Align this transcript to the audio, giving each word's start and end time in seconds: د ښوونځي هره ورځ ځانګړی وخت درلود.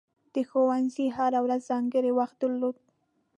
د 0.33 0.35
ښوونځي 0.49 1.05
هره 1.17 1.39
ورځ 1.45 1.61
ځانګړی 1.71 2.11
وخت 2.19 2.35
درلود. 2.43 2.77